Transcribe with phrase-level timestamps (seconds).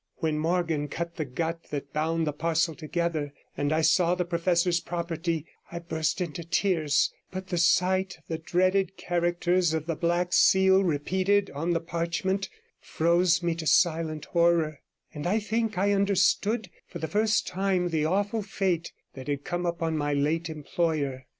[0.15, 4.79] When Morgan cut the gut that bound the parcel together, and I saw the professor's
[4.79, 10.33] property, I burst into tears, but the sight of the dreaded characters of the Black
[10.33, 14.79] Seal repeated on the ment froze me to silent horror,
[15.13, 19.67] and I think I understood for the first time the awful fate that had come
[19.67, 21.27] upon my late employer.